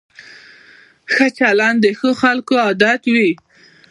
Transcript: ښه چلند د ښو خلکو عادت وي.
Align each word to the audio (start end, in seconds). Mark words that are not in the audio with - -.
ښه 1.13 1.25
چلند 1.37 1.77
د 1.81 1.85
ښو 1.97 2.09
خلکو 2.21 2.53
عادت 2.65 3.01
وي. 3.13 3.31